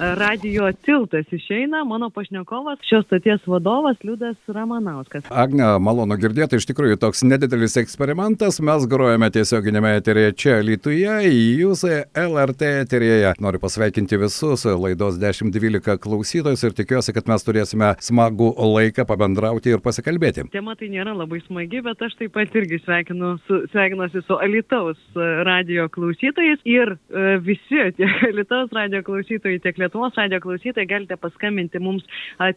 Radio 0.00 0.72
tiltas 0.72 1.32
išeina, 1.32 1.84
mano 1.84 2.10
pašnekovas, 2.10 2.78
šios 2.88 3.04
stoties 3.04 3.40
vadovas 3.46 3.96
Liudas 4.04 4.36
Ramanauskas. 4.48 5.26
Agne, 5.28 5.66
malonu 5.76 6.16
girdėti, 6.16 6.56
iš 6.56 6.64
tikrųjų 6.70 6.96
toks 7.02 7.20
nedidelis 7.28 7.76
eksperimentas, 7.76 8.62
mes 8.64 8.86
grojame 8.88 9.28
tiesioginėme 9.34 9.90
eterėje 9.98 10.30
čia 10.40 10.54
Lietuvoje, 10.64 11.18
jūs 11.60 11.84
LRT 12.16 12.70
eterėje. 12.86 13.34
Noriu 13.44 13.60
pasveikinti 13.60 14.16
visus 14.22 14.64
laidos 14.64 15.18
10-12 15.20 16.00
klausytojus 16.00 16.64
ir 16.64 16.78
tikiuosi, 16.80 17.12
kad 17.18 17.28
mes 17.28 17.44
turėsime 17.44 17.92
smagų 18.00 18.54
laiką 18.56 19.04
pabendrauti 19.04 19.74
ir 19.74 19.84
pasikalbėti. 19.84 20.46
Tema 20.56 20.78
tai 20.80 20.88
nėra 20.94 21.12
labai 21.12 21.42
smagi, 21.44 21.84
bet 21.84 22.00
aš 22.08 22.16
taip 22.22 22.32
pat 22.38 22.56
irgi 22.56 22.80
sveikinu 22.86 23.34
su, 23.44 23.60
sveikinuosi 23.74 24.24
su 24.24 24.40
Alitaus 24.40 25.20
radio 25.44 25.90
klausytojais 25.92 26.64
ir 26.64 26.96
e, 26.96 27.36
visi 27.44 27.84
tiek 28.00 28.26
Alitaus 28.32 28.72
radio 28.72 29.04
klausytojai, 29.04 29.60
tiek 29.60 29.76
Lietuvos 29.76 29.89
Lietuvos 29.90 30.14
radio 30.14 30.38
klausytojai 30.38 30.86
galite 30.86 31.16
paskambinti 31.18 31.80
mums 31.82 32.06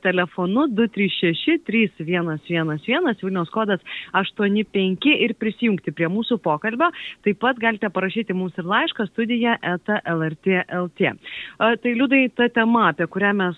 telefonu 0.06 0.70
236-3111, 0.78 3.26
Vilniaus 3.26 3.50
kodas 3.50 3.82
85 4.14 5.18
ir 5.18 5.34
prisijungti 5.42 5.90
prie 5.98 6.06
mūsų 6.14 6.38
pokalbio. 6.46 6.94
Taip 7.26 7.42
pat 7.42 7.58
galite 7.58 7.90
parašyti 7.90 8.38
mums 8.38 8.54
ir 8.62 8.70
laišką 8.70 9.10
studiją 9.10 9.58
eta 9.74 9.98
LRT.lt. 10.14 11.18
Tai 11.58 11.98
liūdai 11.98 12.30
ta 12.38 12.54
tema, 12.54 12.94
apie 12.94 13.10
kurią 13.10 13.34
mes 13.42 13.58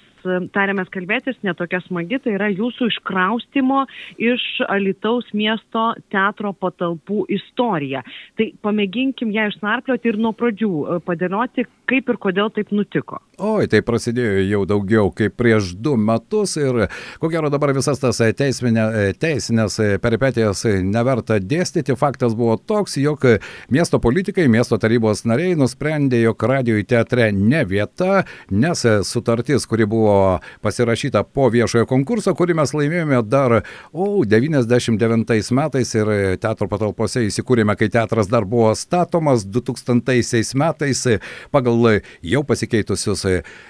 tarėmės 0.55 0.89
kalbėtis, 0.93 1.37
netokia 1.45 1.81
smagi, 1.85 2.19
tai 2.23 2.35
yra 2.37 2.49
jūsų 2.51 2.89
iškraustimo 2.91 3.85
iš 4.21 4.43
Alitaus 4.67 5.29
miesto 5.37 5.91
teatro 6.13 6.53
patalpų 6.57 7.25
istorija. 7.37 8.03
Tai 8.39 8.49
pamėginkim 8.65 9.33
ją 9.35 9.49
išnarplioti 9.53 10.11
ir 10.11 10.19
nuo 10.21 10.33
pradžių 10.37 11.01
padėlioti, 11.05 11.67
kaip 11.89 12.09
ir 12.09 12.19
kodėl 12.21 12.49
taip 12.53 12.71
nutiko. 12.73 13.19
Oi, 13.35 13.67
tai 13.69 13.81
prasidėjo 13.85 14.45
jau 14.47 14.61
daugiau 14.69 15.11
kaip 15.13 15.35
prieš 15.37 15.73
du 15.75 15.95
metus 15.99 16.55
ir 16.57 16.85
ko 17.19 17.29
gero 17.31 17.51
dabar 17.53 17.73
visas 17.75 17.99
tas 18.01 18.21
teisminė, 18.39 19.13
teisinės 19.19 19.77
peripetijas 20.03 20.63
neverta 20.85 21.37
dėstyti. 21.43 21.97
Faktas 21.99 22.33
buvo 22.37 22.55
toks, 22.57 22.95
jog 23.01 23.27
miesto 23.73 23.99
politikai, 24.01 24.47
miesto 24.51 24.79
tarybos 24.81 25.25
nariai 25.27 25.57
nusprendė, 25.59 26.23
jog 26.23 26.47
radio 26.47 26.79
teatre 26.87 27.29
ne 27.35 27.65
vieta, 27.67 28.23
nes 28.51 28.85
sutartis, 29.07 29.67
kuri 29.69 29.87
buvo 29.89 30.14
buvo 30.15 30.39
pasirašyta 30.61 31.23
po 31.23 31.49
viešojo 31.49 31.85
konkurso, 31.89 32.33
kurį 32.35 32.55
mes 32.59 32.73
laimėjome 32.75 33.21
dar, 33.27 33.59
o, 33.91 34.23
99 34.25 35.51
metais 35.55 35.93
ir 35.95 36.11
teatro 36.41 36.67
patalpose 36.71 37.25
įsikūrėme, 37.27 37.75
kai 37.77 37.89
teatras 37.91 38.29
dar 38.31 38.47
buvo 38.47 38.73
statomas 38.77 39.45
2000 39.45 40.55
metais 40.59 41.03
pagal 41.51 41.99
jau 42.23 42.43
pasikeitusius 42.47 43.25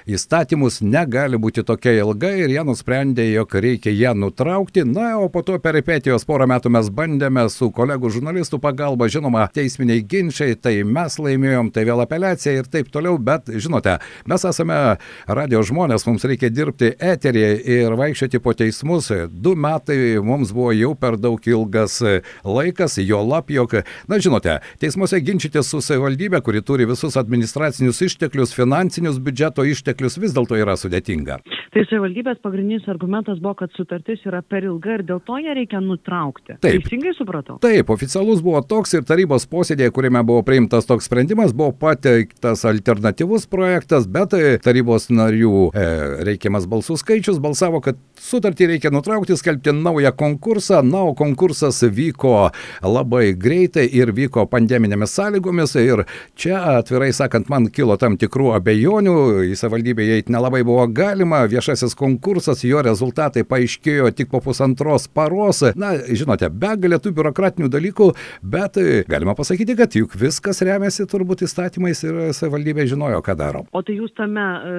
įstatymus 0.05 0.81
negali 0.85 1.39
būti 1.41 1.65
tokia 1.65 1.95
ilga 2.03 2.31
ir 2.43 2.53
jie 2.53 2.65
nusprendė, 2.67 3.27
jog 3.33 3.55
reikia 3.65 3.93
ją 3.95 4.13
nutraukti. 4.17 4.85
Na, 4.85 5.15
o 5.21 5.29
po 5.33 5.43
to 5.45 5.57
peripetijos 5.61 6.27
porą 6.27 6.47
metų 6.51 6.71
mes 6.75 6.91
bandėme 6.93 7.47
su 7.53 7.71
kolegų 7.73 8.11
žurnalistų 8.17 8.59
pagalba, 8.63 9.09
žinoma, 9.11 9.47
teisminiai 9.55 10.03
ginčiai, 10.05 10.57
tai 10.59 10.77
mes 10.87 11.17
laimėjom, 11.19 11.71
tai 11.73 11.85
vėl 11.87 12.03
apeliacija 12.05 12.59
ir 12.59 12.69
taip 12.71 12.91
toliau, 12.93 13.17
bet 13.17 13.49
žinote, 13.49 13.97
mes 14.29 14.47
esame 14.47 14.79
radio 15.27 15.63
žmonės, 15.65 16.05
mums 16.07 16.24
reikia 16.29 16.49
dirbti 16.53 16.91
eterėje 16.99 17.57
ir 17.77 17.95
vaikščioti 17.99 18.41
po 18.43 18.53
teismus. 18.57 19.11
Du 19.31 19.55
metai 19.55 20.17
mums 20.23 20.53
buvo 20.55 20.73
jau 20.75 20.93
per 20.99 21.19
daug 21.21 21.39
ilgas 21.47 22.01
laikas, 22.43 22.99
jo 23.01 23.21
lap, 23.25 23.51
jog, 23.53 23.77
na 24.11 24.19
žinote, 24.21 24.59
teismuose 24.81 25.21
ginčytis 25.25 25.71
su 25.71 25.81
savivaldybė, 25.83 26.41
kuri 26.45 26.63
turi 26.65 26.89
visus 26.89 27.17
administracinius 27.21 28.01
išteklius, 28.09 28.55
finansinius 28.55 29.21
biudžeto 29.23 29.65
išteklius, 29.71 30.19
vis 30.21 30.35
dėlto 30.35 30.59
yra 30.59 30.77
sudėtinga. 30.79 31.41
Tai 31.75 31.81
savivaldybės 31.89 32.37
pagrindinis 32.39 32.85
argumentas 32.87 33.41
buvo, 33.43 33.51
kad 33.59 33.73
sutartis 33.75 34.21
yra 34.23 34.39
per 34.47 34.63
ilga 34.63 34.93
ir 34.95 35.01
dėl 35.09 35.17
to 35.27 35.35
ją 35.43 35.51
reikia 35.57 35.81
nutraukti. 35.83 36.53
Taip. 36.63 36.85
Teisingai 36.85 37.11
supratau? 37.17 37.57
Taip, 37.59 37.89
oficialus 37.91 38.39
buvo 38.45 38.61
toks 38.63 38.95
ir 38.95 39.03
tarybos 39.03 39.43
posėdėje, 39.51 39.91
kuriame 39.91 40.21
buvo 40.23 40.45
priimtas 40.47 40.87
toks 40.87 41.09
sprendimas, 41.09 41.51
buvo 41.51 41.73
pateiktas 41.75 42.63
alternatyvus 42.69 43.49
projektas, 43.51 44.07
bet 44.07 44.37
tarybos 44.63 45.09
narių 45.11 45.65
e, 45.75 45.83
reikiamas 46.29 46.63
balsų 46.71 46.95
skaičius 47.01 47.41
balsavo, 47.43 47.83
kad 47.83 47.99
sutartį 48.23 48.69
reikia 48.71 48.93
nutraukti, 48.95 49.35
skelbti 49.35 49.75
naują 49.75 50.13
konkursą. 50.15 50.79
Na, 50.79 51.03
o 51.03 51.11
konkursas 51.11 51.81
vyko 51.83 52.53
labai 52.87 53.33
greitai 53.35 53.83
ir 53.91 54.13
vyko 54.15 54.47
pandeminėmis 54.47 55.17
sąlygomis. 55.19 55.75
Ir 55.83 56.05
čia, 56.39 56.55
atvirai 56.77 57.11
sakant, 57.11 57.51
man 57.51 57.67
kilo 57.67 57.99
tam 57.99 58.15
tikrų 58.21 58.53
abejonių. 58.61 59.19
Į 59.51 59.59
savivaldybę 59.59 60.07
įeiti 60.07 60.31
nelabai 60.31 60.63
buvo 60.63 60.87
galima. 60.87 61.43
Viešasis 61.65 61.95
konkursas, 61.97 62.59
jo 62.61 62.77
rezultatai 62.85 63.41
paaiškėjo 63.49 64.11
tik 64.13 64.27
po 64.29 64.37
pusantros 64.45 65.07
paros. 65.09 65.63
Na, 65.73 65.95
žinote, 65.97 66.45
begalė 66.53 66.99
tų 67.01 67.09
biurokratinių 67.17 67.69
dalykų, 67.73 68.11
bet 68.45 68.77
galima 69.09 69.33
pasakyti, 69.33 69.73
kad 69.79 69.95
juk 69.97 70.13
viskas 70.21 70.61
remiasi 70.61 71.07
turbūt 71.09 71.41
įstatymais 71.47 72.03
ir 72.05 72.19
savivaldybė 72.37 72.85
žinojo, 72.91 73.23
ką 73.25 73.33
daro. 73.39 73.63
O 73.73 73.81
tai 73.81 73.95
jūs 73.97 74.13
tame 74.13 74.43
e, 74.43 74.75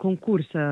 konkurse 0.00 0.64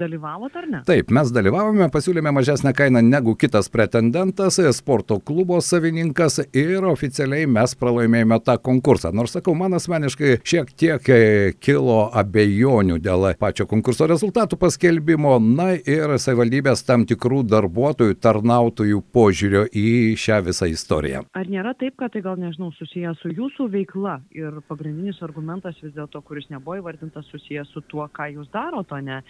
dalyvavot 0.00 0.56
ar 0.56 0.70
ne? 0.72 0.80
Taip, 0.88 1.12
mes 1.12 1.34
dalyvavome, 1.36 1.90
pasiūlėme 1.92 2.32
mažesnę 2.38 2.72
kainą 2.72 3.04
negu 3.04 3.36
kitas 3.36 3.68
pretendentas, 3.68 4.56
sporto 4.72 5.20
klubo 5.20 5.60
savininkas 5.60 6.40
ir 6.56 6.88
oficialiai 6.88 7.44
mes 7.44 7.76
pralaimėjome 7.76 8.40
tą 8.48 8.56
konkursą. 8.56 9.12
Nors 9.12 9.36
sakau, 9.36 9.52
man 9.52 9.76
asmeniškai 9.76 10.38
šiek 10.40 10.72
tiek 10.72 11.12
e, 11.12 11.20
kilo 11.60 12.06
abejonių 12.24 13.02
dėl 13.04 13.28
pačio 13.36 13.68
konkurso 13.68 14.08
rezultatų 14.08 14.62
paskelbimo, 14.84 15.38
na 15.40 15.72
ir 15.80 16.12
savivaldybės 16.20 16.84
tam 16.84 17.04
tikrų 17.08 17.42
darbuotojų, 17.48 18.16
tarnautojų 18.20 19.00
požiūrio 19.14 19.64
į 19.72 20.14
šią 20.20 20.42
visą 20.44 20.68
istoriją. 20.68 21.22
Ar 21.32 21.48
nėra 21.48 21.72
taip, 21.74 21.96
kad 21.96 22.12
tai 22.12 22.20
gal 22.20 22.36
nežinau 22.36 22.70
susijęs 22.76 23.16
su 23.22 23.32
jūsų 23.32 23.70
veikla 23.72 24.18
ir 24.36 24.60
pagrindinis 24.68 25.22
argumentas 25.24 25.78
vis 25.82 25.94
dėlto, 25.96 26.20
kuris 26.20 26.50
nebuvo 26.50 26.76
įvardintas 26.82 27.24
susijęs 27.32 27.70
su 27.72 27.80
tuo, 27.88 28.04
ką 28.12 28.28
jūs 28.34 28.50
darote, 28.52 28.92
o 28.94 29.00
ne 29.00 29.22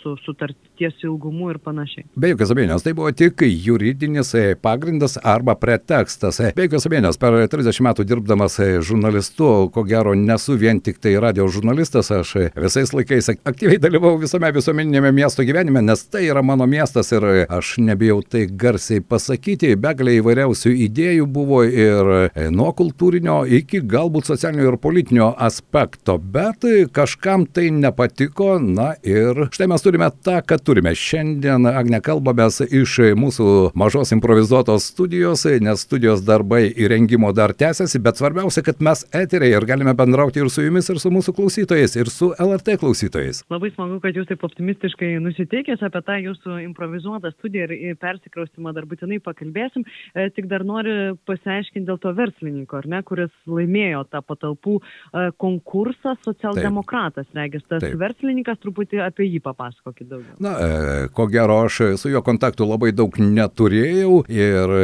su 0.00 0.16
sutarties 0.24 0.98
ilgumu 1.04 1.52
ir 1.52 1.60
panašiai. 1.62 2.08
Be 2.18 2.32
jokios 2.32 2.50
abejonės, 2.54 2.82
tai 2.82 2.96
buvo 2.98 3.12
tik 3.14 3.46
juridinis 3.46 4.34
e, 4.34 4.56
pagrindas 4.58 5.14
arba 5.22 5.54
pretekstas. 5.54 6.40
Be 6.56 6.66
jokios 6.66 6.88
abejonės, 6.90 7.20
per 7.22 7.38
30 7.54 7.84
metų 7.86 8.08
dirbdamas 8.08 8.58
e, 8.64 8.68
žurnalistu, 8.82 9.68
ko 9.74 9.86
gero 9.86 10.16
nesu 10.18 10.58
vien 10.58 10.82
tik 10.82 10.98
tai 10.98 11.14
radio 11.22 11.46
žurnalistas, 11.46 12.10
aš 12.10 12.34
visais 12.58 12.94
laikais 12.96 13.30
aktyviai 13.38 13.78
dalyvau 13.82 14.16
visame 14.18 14.50
visuomeninėme 14.88 15.12
miesto 15.12 15.44
gyvenime, 15.44 15.82
nes 15.82 16.02
tai 16.08 16.24
yra 16.28 16.42
mano 16.42 16.66
miestas 16.66 17.12
ir 17.12 17.24
aš 17.48 17.76
nebijau 17.78 18.22
tai 18.22 18.46
garsiai 18.48 19.00
pasakyti, 19.00 19.76
begalė 19.76 20.18
įvairiausių 20.18 20.72
idėjų 20.86 21.26
buvo 21.28 21.62
ir 21.64 22.30
e, 22.32 22.48
nuo 22.50 22.72
kultūrinio 22.72 23.44
iki 23.44 23.82
galbūt 23.84 24.30
socialinio 24.30 24.72
ir 24.72 24.78
politinio 24.80 25.34
aspekto, 25.36 26.18
bet 26.18 26.64
kažkam 26.92 27.44
tai 27.46 27.68
nepatiko, 27.70 28.58
na 28.58 28.94
ir 29.02 29.48
štai 29.52 29.68
mes 29.68 29.84
turime 29.84 30.08
tą, 30.24 30.40
ką 30.40 30.58
turime. 30.62 30.94
Šiandien, 30.96 31.68
Agne, 31.68 32.00
kalbamės 32.00 32.62
iš 32.64 32.98
mūsų 33.18 33.74
mažos 33.78 34.14
improvizuotos 34.16 34.88
studijos, 34.92 35.44
nes 35.60 35.84
studijos 35.84 36.24
darbai 36.24 36.64
įrengimo 36.70 37.34
dar 37.36 37.52
tęsiasi, 37.52 38.00
bet 38.00 38.20
svarbiausia, 38.20 38.64
kad 38.64 38.80
mes 38.80 39.04
eteriai 39.12 39.58
ir 39.58 39.68
galime 39.68 39.94
bendrauti 39.98 40.40
ir 40.40 40.50
su 40.52 40.64
jumis, 40.64 40.88
ir 40.88 41.02
su 41.02 41.12
mūsų 41.12 41.36
klausytojais, 41.36 41.98
ir 42.00 42.12
su 42.12 42.32
LRT 42.38 42.78
klausytojais. 42.80 43.44
Labai 43.52 43.72
smagu, 43.74 44.00
kad 44.02 44.16
jūs 44.16 44.28
taip 44.30 44.44
optimistiškai 44.48 44.77
nusiteikęs 44.78 45.82
apie 45.82 46.02
tą 46.02 46.16
jūsų 46.22 46.58
improvizuotą 46.64 47.30
studiją 47.32 47.68
ir 47.72 47.96
persikraustimą 48.00 48.72
dar 48.74 48.86
būtinai 48.86 49.20
pakalbėsim. 49.24 49.84
E, 50.14 50.28
tik 50.34 50.48
dar 50.50 50.64
noriu 50.64 51.16
pasiaiškinti 51.26 51.86
dėl 51.88 51.98
to 51.98 52.12
verslininko, 52.14 52.78
ar 52.78 52.86
ne, 52.86 53.02
kuris 53.02 53.32
laimėjo 53.46 54.04
tą 54.12 54.22
patalpų 54.22 54.78
e, 54.78 55.30
konkursą 55.36 56.16
socialdemokratas, 56.24 57.26
regis. 57.34 57.64
Tas 57.68 57.82
taip. 57.82 57.96
verslininkas 58.00 58.60
truputį 58.62 59.02
apie 59.04 59.28
jį 59.28 59.42
papasakokit 59.44 60.08
daugiau. 60.08 60.36
Na, 60.42 60.54
e, 60.58 61.08
ko 61.14 61.28
gero, 61.30 61.60
aš 61.66 61.98
su 62.00 62.12
juo 62.12 62.22
kontaktų 62.24 62.68
labai 62.68 62.92
daug 62.92 63.18
neturėjau 63.18 64.22
ir 64.30 64.74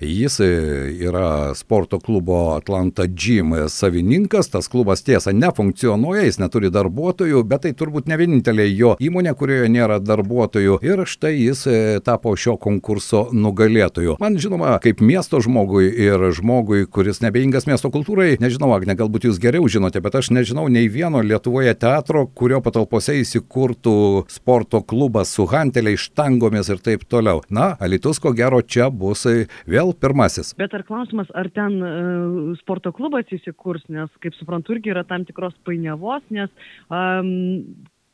jis 0.00 0.40
yra 0.42 1.54
sporto 1.58 2.00
klubo 2.02 2.56
Atlanta 2.56 3.06
Gym 3.06 3.54
savininkas, 3.72 4.50
tas 4.52 4.68
klubas 4.72 5.04
tiesa 5.06 5.32
nefunkcionuoja, 5.36 6.26
jis 6.26 6.40
neturi 6.42 6.70
darbuotojų, 6.74 7.42
bet 7.46 7.66
tai 7.66 7.72
turbūt 7.76 8.10
ne 8.10 8.18
vienintelė 8.20 8.66
jo 8.72 8.94
įmonė, 9.02 9.35
kurioje 9.38 9.70
nėra 9.72 9.98
darbuotojų 10.02 10.80
ir 10.86 11.04
štai 11.08 11.34
jis 11.36 11.64
tapo 12.06 12.34
šio 12.36 12.56
konkurso 12.60 13.26
nugalėtoju. 13.36 14.16
Man 14.22 14.38
žinoma, 14.40 14.76
kaip 14.82 15.02
miesto 15.04 15.40
žmogui 15.44 15.88
ir 15.90 16.28
žmogui, 16.36 16.84
kuris 16.90 17.22
nebeingas 17.24 17.68
miesto 17.68 17.90
kultūrai, 17.94 18.36
nežinau, 18.42 18.72
Agne, 18.76 18.96
galbūt 18.98 19.28
jūs 19.28 19.40
geriau 19.42 19.68
žinote, 19.70 20.00
bet 20.04 20.18
aš 20.18 20.30
nežinau 20.34 20.66
nei 20.72 20.90
vieno 20.92 21.22
Lietuvoje 21.24 21.74
teatro, 21.80 22.26
kurio 22.26 22.60
patalpose 22.64 23.16
įsikurtų 23.22 24.26
sporto 24.32 24.82
klubas 24.86 25.32
su 25.36 25.46
hanteliais, 25.50 26.08
štangomis 26.08 26.70
ir 26.72 26.82
taip 26.84 27.06
toliau. 27.08 27.42
Na, 27.52 27.74
Alitus 27.82 28.20
ko 28.22 28.32
gero 28.36 28.62
čia 28.62 28.88
bus 28.90 29.26
vėl 29.68 29.92
pirmasis. 29.96 30.54
Bet 30.58 30.74
ar 30.76 30.84
klausimas, 30.86 31.30
ar 31.34 31.50
ten 31.54 31.78
uh, 31.80 32.54
sporto 32.60 32.92
klubas 32.96 33.28
įsikurs, 33.34 33.84
nes, 33.92 34.10
kaip 34.22 34.36
suprantu, 34.38 34.76
irgi 34.76 34.94
yra 34.94 35.04
tam 35.08 35.26
tikros 35.28 35.56
painiavos, 35.66 36.24
nes 36.34 36.50
um, 36.90 37.28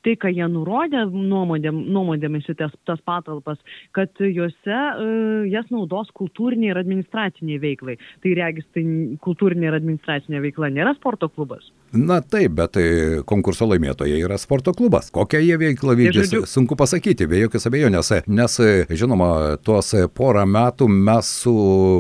tai, 0.06 0.16
ką 0.20 0.32
jie 0.34 0.46
nurodė 0.50 1.04
nuomodėm, 1.10 1.82
nuomodėmėsi 1.94 2.56
tas, 2.58 2.75
tas 2.88 3.02
patalpas, 3.06 3.60
kad 3.96 4.22
juose 4.22 4.78
uh, 4.78 5.44
jas 5.50 5.69
naudos 5.75 6.10
kultūriniai 6.19 6.72
ir 6.72 6.82
administraciniai 6.82 7.60
veiklai. 7.62 7.99
Tai 8.22 8.34
regis, 8.38 8.66
tai 8.75 8.84
kultūrinė 9.25 9.70
ir 9.70 9.78
administracinė 9.78 10.43
veikla 10.49 10.72
nėra 10.75 10.96
sporto 10.99 11.31
klubas. 11.32 11.70
Na 11.93 12.23
taip, 12.25 12.55
bet 12.56 12.73
tai 12.73 12.85
konkurso 13.29 13.67
laimėtojai 13.69 14.23
yra 14.25 14.39
sporto 14.41 14.73
klubas. 14.77 15.11
Kokią 15.12 15.43
jie 15.44 15.59
veiklą 15.61 15.97
vykdys, 15.99 16.31
sunku 16.49 16.77
pasakyti, 16.79 17.27
be 17.29 17.43
jokios 17.43 17.69
abejonės. 17.69 18.12
Nes, 18.33 18.55
žinoma, 18.97 19.59
tuos 19.61 19.93
porą 20.17 20.47
metų 20.49 20.89
mes 20.89 21.29
su 21.43 21.53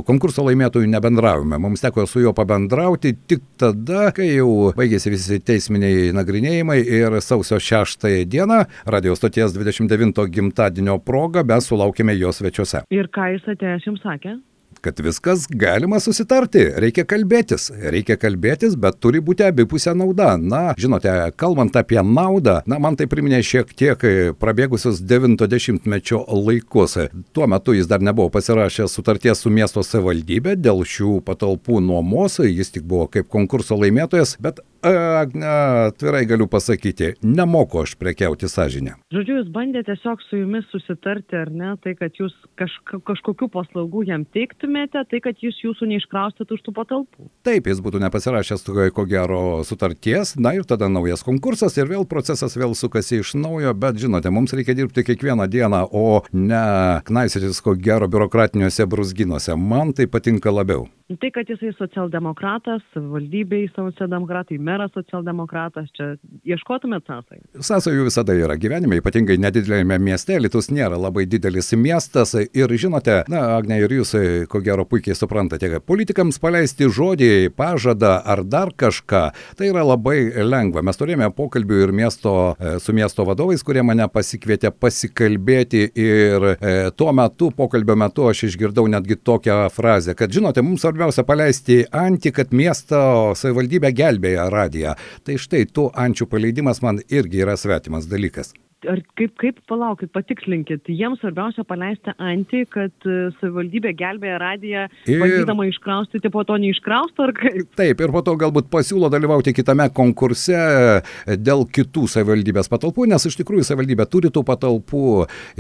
konkurso 0.08 0.46
laimėtoju 0.46 0.88
nebendravome. 0.88 1.58
Mums 1.60 1.84
teko 1.84 2.06
su 2.08 2.22
juo 2.24 2.32
pabendrauti 2.36 3.12
tik 3.28 3.44
tada, 3.60 4.08
kai 4.16 4.30
jau 4.30 4.70
baigėsi 4.78 5.12
visi 5.12 5.40
teisminiai 5.44 6.08
nagrinėjimai 6.16 6.78
ir 6.80 7.18
sausio 7.20 7.60
6 7.60 8.08
dieną 8.32 8.62
radio 8.96 9.16
stoties 9.18 9.52
29 9.58 10.24
gimtadienio 10.32 10.96
proga 11.04 11.44
mes 11.44 11.68
sulaukėme 11.68 12.16
jo 12.16 12.32
svečiuose. 12.32 12.86
Ir 12.88 13.12
ką 13.12 13.28
jis 13.36 13.52
atėjęs 13.56 13.90
jums 13.90 14.08
sakė? 14.08 14.38
Kad 14.82 15.00
viskas 15.00 15.46
galima 15.48 16.00
susitarti, 16.02 16.64
reikia 16.82 17.04
kalbėtis, 17.08 17.68
reikia 17.94 18.16
kalbėtis, 18.20 18.74
bet 18.80 18.98
turi 19.02 19.20
būti 19.22 19.46
abipusė 19.46 19.94
nauda. 19.98 20.34
Na, 20.36 20.62
žinote, 20.78 21.12
kalbant 21.38 21.76
apie 21.78 22.00
naudą, 22.02 22.58
na, 22.66 22.80
man 22.82 22.98
tai 22.98 23.06
priminė 23.10 23.42
šiek 23.46 23.70
tiek 23.78 24.02
prabėgusius 24.42 24.98
90-mečio 25.06 26.24
laikus. 26.26 26.98
Tuo 27.32 27.46
metu 27.50 27.76
jis 27.78 27.90
dar 27.90 28.02
nebuvo 28.02 28.32
pasirašęs 28.34 28.98
sutarties 28.98 29.44
su 29.44 29.54
miesto 29.54 29.84
savivaldybė 29.86 30.56
dėl 30.58 30.82
šių 30.82 31.20
patalpų 31.26 31.78
nuomos, 31.86 32.40
jis 32.42 32.74
tik 32.74 32.86
buvo 32.88 33.06
kaip 33.12 33.30
konkurso 33.30 33.78
laimėtojas, 33.78 34.36
bet 34.42 34.60
atvirai 34.82 36.24
galiu 36.26 36.46
pasakyti, 36.50 37.14
nemoku 37.22 37.82
aš 37.82 37.94
prekiauti 38.00 38.48
sąžinę. 38.50 38.96
Žodžiu, 39.14 39.38
jis 39.40 39.50
bandė 39.54 39.84
tiesiog 39.86 40.22
su 40.26 40.40
jumis 40.42 40.66
susitarti, 40.72 41.36
ar 41.38 41.50
ne, 41.54 41.74
tai 41.82 41.94
kad 41.98 42.16
jūs 42.18 42.34
kažka, 42.58 43.00
kažkokių 43.06 43.48
paslaugų 43.52 44.04
jam 44.08 44.24
teiktumėte, 44.34 45.04
tai 45.10 45.22
kad 45.24 45.38
jūs 45.42 45.60
jūsų 45.62 45.88
neiškraustytų 45.92 46.58
už 46.58 46.64
tų 46.66 46.74
patalpų. 46.76 47.28
Taip, 47.46 47.68
jis 47.70 47.82
būtų 47.84 48.02
nepasirašęs 48.06 48.66
ko 48.96 49.06
gero 49.08 49.42
sutarties, 49.66 50.34
na 50.36 50.54
ir 50.56 50.66
tada 50.68 50.88
naujas 50.90 51.22
konkursas 51.26 51.76
ir 51.78 51.90
vėl 51.90 52.06
procesas 52.08 52.56
vėl 52.58 52.74
sukasi 52.78 53.20
iš 53.22 53.34
naujo, 53.38 53.74
bet 53.74 54.00
žinote, 54.02 54.30
mums 54.34 54.54
reikia 54.56 54.74
dirbti 54.78 55.06
kiekvieną 55.06 55.46
dieną, 55.50 55.84
o 55.92 56.22
ne 56.32 56.64
knaisytis 57.06 57.62
ko 57.62 57.76
gero 57.78 58.08
biurokratiniuose 58.10 58.86
brusginuose. 58.90 59.56
Man 59.56 59.94
tai 59.96 60.08
patinka 60.10 60.50
labiau. 60.50 60.88
Tai, 61.20 61.28
kad 61.34 61.48
jisai 61.50 61.72
socialdemokratas, 61.76 62.84
valdybei 62.96 63.66
socialdemokratai, 63.74 64.56
meras 64.72 64.92
socialdemokratas, 64.96 65.90
čia 65.96 66.12
ieškotumėt 66.48 67.06
sąsajų? 67.08 67.42
Sąsajų 67.60 68.06
visada 68.08 68.36
yra 68.36 68.56
gyvenime, 68.60 68.98
ypatingai 69.02 69.38
nedidelėme 69.42 69.98
mieste, 70.02 70.38
Lietuvos 70.40 70.70
nėra 70.72 70.98
labai 71.00 71.26
didelis 71.30 71.72
miestas 71.76 72.34
ir 72.40 72.72
žinote, 72.80 73.22
na, 73.32 73.44
Agne, 73.56 73.78
ir 73.82 73.92
jūs 73.98 74.14
ko 74.50 74.62
gero 74.64 74.86
puikiai 74.88 75.16
suprantate, 75.18 75.68
kad 75.72 75.84
politikams 75.88 76.40
paleisti 76.42 76.88
žodį, 76.92 77.52
pažadą 77.56 78.14
ar 78.24 78.44
dar 78.48 78.72
kažką, 78.76 79.22
tai 79.58 79.70
yra 79.70 79.84
labai 79.86 80.32
lengva. 80.46 80.82
Mes 80.84 80.98
turėjome 80.98 81.28
pokalbių 81.36 81.82
ir 81.86 81.94
miesto, 81.96 82.34
e, 82.58 82.76
su 82.82 82.94
miesto 82.96 83.26
vadovais, 83.28 83.62
kurie 83.66 83.84
mane 83.86 84.06
pasikvietė 84.12 84.72
pasikalbėti 84.72 85.84
ir 85.98 86.48
e, 86.54 86.74
tuo 86.96 87.12
metu, 87.16 87.50
pokalbio 87.56 87.96
metu 87.98 88.28
aš 88.30 88.46
išgirdau 88.50 88.86
netgi 88.90 89.18
tokią 89.20 89.58
frazę, 89.74 90.16
kad 90.18 90.32
žinote, 90.32 90.64
mums 90.64 90.84
svarbiausia 90.84 91.26
paleisti 91.28 91.82
antį, 91.92 92.34
kad 92.38 92.56
miesto 92.56 93.02
savivaldybė 93.38 93.92
gelbėja 93.96 94.48
radiją. 94.62 94.96
Tai 95.26 95.38
štai 95.38 95.66
tų 95.68 95.90
ančių 96.06 96.30
paleidimas 96.32 96.82
man 96.82 97.02
irgi 97.10 97.44
yra 97.46 97.58
svetimas 97.60 98.08
dalykas 98.10 98.54
ar 98.90 99.00
kaip, 99.18 99.34
kaip 99.40 99.58
palaukit, 99.70 100.10
patikslinkit, 100.14 100.88
jiems 100.90 101.20
svarbiausia 101.22 101.64
paleisti 101.68 102.14
antį, 102.22 102.62
kad 102.72 103.06
e, 103.06 103.18
savivaldybė 103.38 103.92
gelbėja 103.98 104.38
radiją, 104.42 104.86
ir... 105.06 105.20
bandydama 105.22 105.66
iškraustyti, 105.70 106.30
po 106.32 106.44
to 106.48 106.58
neiškrausto 106.62 107.26
ar 107.28 107.34
kaip? 107.36 107.60
Taip, 107.78 108.02
ir 108.02 108.14
po 108.14 108.22
to 108.26 108.34
galbūt 108.40 108.70
pasiūlo 108.72 109.10
dalyvauti 109.12 109.54
kitame 109.56 109.88
konkurse 109.94 110.56
e, 110.56 111.36
dėl 111.38 111.64
kitų 111.70 112.08
savivaldybės 112.10 112.70
patalpų, 112.72 113.06
nes 113.12 113.28
iš 113.28 113.38
tikrųjų 113.40 113.66
savivaldybė 113.68 114.08
turi 114.10 114.32
tų 114.34 114.44
patalpų, 114.48 115.04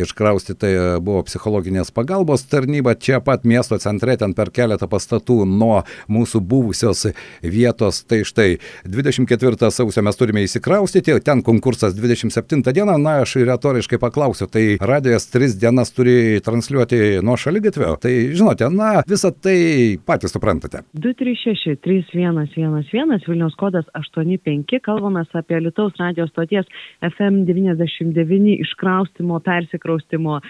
iškrausti 0.02 0.56
tai 0.58 0.72
e, 0.74 0.84
buvo 1.04 1.24
psichologinės 1.28 1.94
pagalbos 1.94 2.46
tarnyba 2.50 2.96
čia 2.98 3.22
pat 3.24 3.46
miesto 3.48 3.78
centre, 3.82 4.16
ten 4.20 4.34
per 4.38 4.52
keletą 4.54 4.90
pastatų 4.90 5.42
nuo 5.48 5.82
mūsų 6.12 6.42
buvusios 6.42 7.06
vietos. 7.42 8.02
Tai 8.08 8.22
štai 8.26 8.48
24 8.88 9.70
sausio 9.72 10.02
mes 10.04 10.18
turime 10.18 10.42
įsikraustyti, 10.46 11.14
ten 11.24 11.42
konkursas 11.46 11.94
27 11.96 12.62
dieną, 12.72 12.98
na, 12.98 13.11
na, 13.12 13.22
aš 13.22 13.34
retoriškai 13.34 13.98
paklausiu, 14.00 14.46
tai 14.50 14.76
radijas 14.80 15.30
tris 15.30 15.60
dienas 15.60 15.92
turi 15.94 16.40
transliuoti 16.44 16.96
nuo 17.24 17.36
šalygatvio. 17.36 17.96
Tai 18.02 18.12
žinote, 18.36 18.68
na, 18.72 19.02
visą 19.08 19.30
tai 19.44 19.98
patys 20.06 20.32
suprantate. 20.34 20.78
236-3111 21.04 23.28
Vilniaus 23.28 23.54
kodas 23.60 23.86
85, 23.98 24.80
kalbame 24.84 25.22
apie 25.32 25.60
Lietuvos 25.60 25.94
radijos 26.00 26.30
stoties 26.32 26.66
FM99 27.02 28.60
iškraustimo, 28.64 29.40
persikraustimo 29.44 30.40
e, 30.40 30.42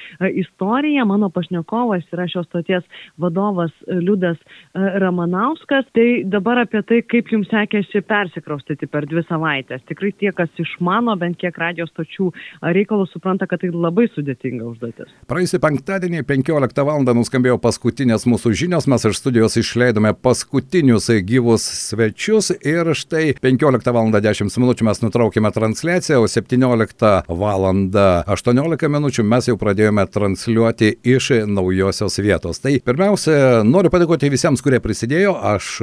istoriją. 0.42 1.02
Mano 1.06 1.28
pašnekovas 1.30 2.04
yra 2.12 2.28
šios 2.30 2.46
stoties 2.50 2.84
vadovas 3.16 3.72
Liudas 3.86 4.38
e, 4.38 4.42
Ramanauskas. 5.02 5.84
Tai 5.96 6.08
dabar 6.30 6.56
apie 6.64 6.82
tai, 6.88 6.98
kaip 7.06 7.26
jums 7.32 7.48
sekėsi 7.52 8.00
persikraustyti 8.06 8.84
per 8.90 9.02
dvi 9.10 9.22
savaitės. 9.28 9.80
Tikrai 9.88 10.12
tie, 10.18 10.30
kas 10.36 10.50
išmano 10.62 11.12
bent 11.20 11.36
kiek 11.40 11.54
radijos 11.58 11.90
stočių 11.94 12.26
reikalus 12.60 13.12
supranta, 13.14 13.46
kad 13.48 13.62
tai 13.62 13.70
labai 13.72 14.08
sudėtinga 14.12 14.66
užduotis. 14.68 15.10
Praėjusį 15.30 15.60
penktadienį 15.62 16.22
15 16.28 16.84
val. 16.86 17.02
nuskambėjo 17.02 17.58
paskutinės 17.62 18.26
mūsų 18.28 18.52
žinios, 18.56 18.86
mes 18.90 19.04
iš 19.08 19.18
studijos 19.18 19.56
išleidome 19.58 20.12
paskutinius 20.14 21.08
gyvus 21.26 21.64
svečius 21.88 22.52
ir 22.60 22.92
štai 22.94 23.32
15 23.42 23.92
val. 23.94 24.12
10 24.12 24.58
minučių 24.62 24.86
mes 24.86 25.02
nutraukėme 25.02 25.52
transliaciją, 25.54 26.20
o 26.22 26.28
17 26.28 27.12
val. 27.28 27.68
18 28.36 28.92
minučių 28.92 29.26
mes 29.26 29.48
jau 29.48 29.56
pradėjome 29.60 30.06
transliuoti 30.12 30.92
iš 31.02 31.30
naujosios 31.48 32.18
vietos. 32.22 32.60
Tai 32.62 32.74
pirmiausia, 32.84 33.62
noriu 33.66 33.92
padėkoti 33.92 34.30
visiems, 34.32 34.62
kurie 34.64 34.80
prisidėjo, 34.82 35.34
aš 35.52 35.78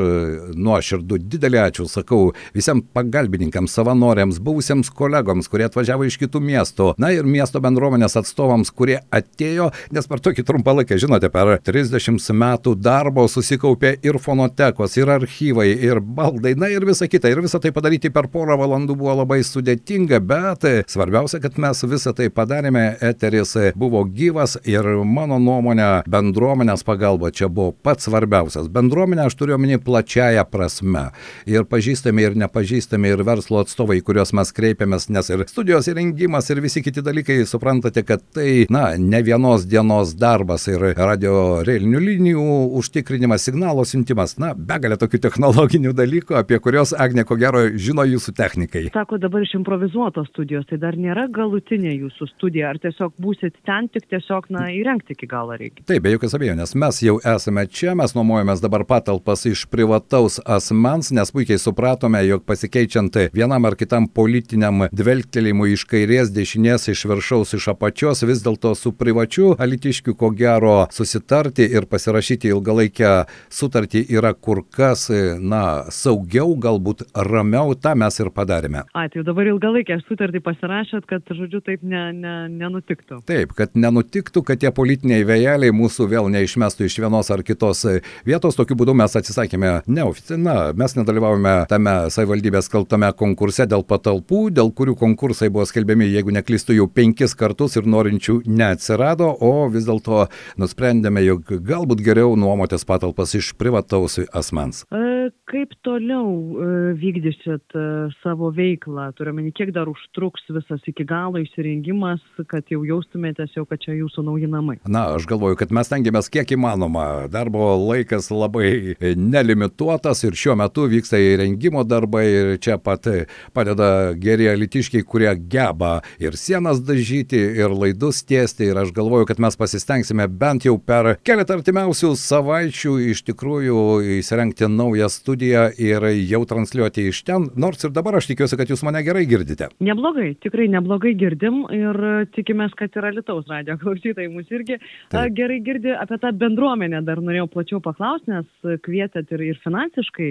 nuoširdų 0.56 1.20
didelį 1.32 1.62
ačiū 1.66 1.88
sakau 1.90 2.32
visiems 2.56 2.86
pagalbininkams, 2.96 3.74
savanoriams, 3.76 4.40
buvusiems 4.44 4.92
kolegoms, 4.96 5.50
kurie 5.52 5.68
atvažiavo 5.68 6.08
iš 6.08 6.20
kitų 6.22 6.42
miestų 6.44 6.59
miestų, 6.60 6.94
na 7.00 7.12
ir 7.16 7.28
miesto 7.28 7.62
bendruomenės 7.64 8.18
atstovams, 8.20 8.72
kurie 8.72 9.00
atėjo, 9.12 9.72
nes 9.96 10.08
per 10.08 10.22
tokį 10.24 10.46
trumpą 10.48 10.76
laiką, 10.80 10.98
žinote, 11.00 11.30
per 11.32 11.58
30 11.64 12.20
metų 12.34 12.76
darbo 12.76 13.28
susikaupė 13.30 13.96
ir 14.06 14.20
fonotekos, 14.20 14.98
ir 14.98 15.10
archyvai, 15.10 15.70
ir 15.72 16.00
baldai, 16.00 16.56
na 16.60 16.70
ir 16.72 16.86
visa 16.88 17.08
kita. 17.08 17.30
Ir 17.30 17.42
visą 17.44 17.62
tai 17.62 17.72
padaryti 17.76 18.12
per 18.14 18.30
porą 18.32 18.58
valandų 18.60 18.98
buvo 19.00 19.16
labai 19.22 19.42
sudėtinga, 19.46 20.20
bet 20.20 20.66
svarbiausia, 20.90 21.40
kad 21.44 21.58
mes 21.62 21.84
visą 21.90 22.14
tai 22.16 22.30
padarėme, 22.34 22.98
eteris 23.06 23.56
buvo 23.80 24.04
gyvas 24.06 24.58
ir 24.68 24.86
mano 25.06 25.40
nuomonė 25.42 25.90
bendruomenės 26.10 26.84
pagalba 26.88 27.32
čia 27.36 27.50
buvo 27.50 27.74
pats 27.86 28.10
svarbiausias. 28.10 28.70
Bendruomenė 28.74 29.28
aš 29.28 29.38
turiu 29.40 29.56
omeny 29.58 29.80
plačiaja 29.84 30.46
prasme. 30.50 31.10
Ir 31.50 31.66
pažįstami, 31.70 32.26
ir 32.26 32.38
nepažįstami, 32.44 33.14
ir 33.14 33.24
verslo 33.28 33.62
atstovai, 33.64 34.00
kuriuos 34.06 34.34
mes 34.38 34.54
kreipiamės, 34.56 35.10
nes 35.14 35.30
ir 35.32 35.46
studijos 35.50 35.90
įrengimas, 35.92 36.49
ir 36.50 36.62
visi 36.64 36.82
kiti 36.84 37.04
dalykai, 37.06 37.42
suprantate, 37.50 38.04
kad 38.08 38.24
tai, 38.36 38.66
na, 38.74 38.94
ne 38.98 39.22
vienos 39.26 39.66
dienos 39.70 40.16
darbas 40.20 40.68
ir 40.72 40.84
radio 40.98 41.62
reilinių 41.68 42.02
linijų 42.04 42.46
užtikrinimas, 42.80 43.46
signalo 43.48 43.86
siuntimas, 43.88 44.38
na, 44.42 44.52
begalė 44.54 44.98
tokių 45.00 45.22
technologinių 45.28 45.94
dalykų, 45.98 46.38
apie 46.40 46.60
kuriuos 46.64 46.94
Agne, 47.00 47.26
ko 47.28 47.38
gero, 47.40 47.66
žino 47.80 48.06
jūsų 48.08 48.36
technikai. 48.38 48.86
Sako 48.96 49.20
dabar 49.22 49.46
iš 49.46 49.56
improvizuotos 49.60 50.30
studijos, 50.34 50.68
tai 50.70 50.80
dar 50.82 50.98
nėra 51.00 51.28
galutinė 51.34 51.94
jūsų 51.96 52.30
studija, 52.34 52.74
ar 52.74 52.82
tiesiog 52.82 53.16
būsit 53.22 53.60
ten, 53.68 53.90
tik 53.94 54.10
tiesiog, 54.12 54.50
na, 54.56 54.68
įrengti 54.74 55.16
iki 55.16 55.30
galo 55.30 55.58
reikia. 55.60 55.86
Taip, 55.90 56.04
be 56.06 56.16
jokios 56.16 56.36
abejonės, 56.38 56.76
mes 56.80 57.02
jau 57.06 57.18
esame 57.36 57.66
čia, 57.68 57.96
mes 57.98 58.16
nuomojamės 58.18 58.64
dabar 58.64 58.86
patalpas 58.90 59.46
iš 59.50 59.66
privataus 59.72 60.40
asmens, 60.46 61.12
nes 61.16 61.34
puikiai 61.34 61.62
supratome, 61.62 62.22
jog 62.28 62.46
pasikeičiant 62.48 63.22
vienam 63.36 63.68
ar 63.70 63.78
kitam 63.80 64.08
politiniam 64.12 64.88
dvelgtelėjimui 64.92 65.74
iš 65.76 65.86
kairės 65.90 66.34
dešinės, 66.40 66.88
iš 66.94 67.06
viršaus, 67.10 67.54
iš 67.58 67.70
apačios, 67.74 68.24
vis 68.28 68.44
dėlto 68.46 68.74
su 68.78 68.94
privačiu 68.96 69.54
alitiškiu, 69.60 70.16
ko 70.20 70.32
gero, 70.36 70.88
susitarti 70.96 71.68
ir 71.68 71.88
pasirašyti 71.92 72.52
ilgalaikę 72.54 73.14
sutartį 73.54 74.06
yra 74.16 74.34
kur 74.34 74.64
kas, 74.64 75.08
na, 75.40 75.86
saugiau, 75.94 76.56
galbūt 76.60 77.06
ramiau, 77.16 77.76
tą 77.76 77.96
mes 78.00 78.20
ir 78.22 78.32
padarėme. 78.36 78.86
A, 78.94 79.08
tai 79.12 79.24
dabar 79.28 79.50
ilgalaikę 79.52 80.00
sutartį 80.08 80.42
pasirašėt, 80.46 81.08
kad, 81.10 81.26
žodžiu, 81.36 81.62
taip 81.66 81.84
ne, 81.84 82.04
ne, 82.16 82.36
nenutiktų. 82.52 83.22
Taip, 83.30 83.54
kad 83.58 83.76
nenutiktų, 83.76 84.44
kad 84.48 84.62
tie 84.62 84.72
politiniai 84.76 85.28
vėjeliai 85.28 85.76
mūsų 85.76 86.10
vėl 86.12 86.30
neišmestų 86.34 86.88
iš 86.88 87.00
vienos 87.04 87.32
ar 87.34 87.44
kitos 87.46 87.86
vietos. 88.28 88.58
Tokiu 88.60 88.78
būdu 88.80 88.96
mes 88.98 89.16
atsisakėme, 89.20 89.74
neoficialiai, 89.88 90.74
mes 90.80 90.96
nedalyvavome 90.98 91.56
tame 91.72 91.96
savivaldybės 92.14 92.70
kaltame 92.72 93.12
konkurse 93.18 93.68
dėl 93.70 93.86
patalpų, 93.88 94.48
dėl 94.56 94.72
kurių 94.76 94.96
konkursai 95.00 95.52
buvo 95.54 95.68
skelbiami, 95.70 96.10
jeigu 96.20 96.36
neklystu, 96.36 96.76
jau 96.78 96.88
penkis 96.92 97.36
kartus 97.38 97.78
ir 97.80 97.88
norinčių 97.90 98.42
neatsirado, 98.48 99.30
o 99.40 99.70
vis 99.72 99.88
dėlto 99.88 100.26
nusprendėme, 100.60 101.24
jog 101.26 101.54
galbūt 101.66 102.04
geriau 102.04 102.36
nuomotis 102.40 102.86
patalpas 102.88 103.36
iš 103.38 103.54
privataus 103.60 104.20
asmens. 104.36 104.84
E, 104.92 105.30
kaip 105.50 105.74
toliau 105.86 106.28
e, 106.30 106.70
vykdysit 107.00 107.76
e, 107.78 107.86
savo 108.24 108.52
veiklą? 108.56 109.10
Turiuomenį, 109.18 109.54
kiek 109.58 109.72
dar 109.76 109.90
užtruks 109.92 110.48
visas 110.52 110.84
iki 110.90 111.06
galo 111.08 111.42
įsirengimas, 111.42 112.24
kad 112.52 112.68
jau 112.72 112.82
jaustumėtės 112.88 113.56
jau, 113.58 113.66
kad 113.70 113.82
čia 113.84 113.96
jūsų 113.98 114.26
nauji 114.28 114.50
namai? 114.52 114.80
Na, 114.86 115.08
aš 115.16 115.28
galvoju, 115.30 115.60
kad 115.60 115.74
mes 115.76 115.92
tengiamės 115.92 116.32
kiek 116.34 116.56
įmanoma. 116.56 117.30
Darbo 117.32 117.72
laikas 117.80 118.30
labai 118.34 118.96
nelimituotas 119.00 120.26
ir 120.28 120.38
šiuo 120.40 120.58
metu 120.60 120.88
vyksta 120.92 121.20
įrengimo 121.22 121.86
darbai 121.88 122.26
ir 122.30 122.54
čia 122.62 122.80
pat 122.82 123.08
padeda 123.56 124.12
geri 124.20 124.50
alitiškiai, 124.52 125.06
kurie 125.08 125.32
geba 125.50 126.00
ir 126.20 126.38
sienas 126.40 126.82
dažyti, 126.86 127.40
ir 127.60 127.74
laidus 127.74 128.24
tiesti. 128.28 128.70
Ir 128.70 128.80
aš 128.82 128.94
galvoju, 128.96 129.28
kad 129.30 129.40
mes 129.42 129.58
pasistengsime 129.60 130.28
bent 130.28 130.66
jau 130.68 130.78
per 130.82 131.16
keletą 131.26 131.60
artimiausių 131.60 132.14
savaičių 132.20 132.96
iš 133.12 133.24
tikrųjų 133.30 133.80
įsirengti 134.20 134.70
naują 134.72 135.10
studiją 135.12 135.70
ir 135.78 136.06
jau 136.30 136.44
transliuoti 136.50 137.10
iš 137.12 137.22
ten. 137.28 137.50
Nors 137.60 137.84
ir 137.86 137.94
dabar 137.96 138.20
aš 138.20 138.32
tikiuosi, 138.32 138.58
kad 138.60 138.72
jūs 138.72 138.84
mane 138.88 139.04
gerai 139.06 139.26
girdite. 139.30 139.70
Neblogai, 139.84 140.32
tikrai 140.44 140.70
neblogai 140.72 141.14
girdim 141.20 141.64
ir 141.76 142.00
tikimės, 142.36 142.76
kad 142.80 142.96
ir 142.96 143.10
Lietuvos 143.20 143.50
radio 143.50 143.76
klausytojai 143.82 144.30
mus 144.32 144.50
irgi 144.54 144.78
Taip. 145.10 145.34
gerai 145.36 145.60
girdi 145.66 145.94
apie 145.96 146.20
tą 146.22 146.32
bendruomenę. 146.40 147.02
Dar 147.08 147.22
norėjau 147.24 147.48
plačiau 147.52 147.82
paklausti, 147.84 148.32
nes 148.32 148.80
kvietėt 148.86 149.32
ir, 149.36 149.44
ir 149.52 149.60
finansiškai 149.64 150.30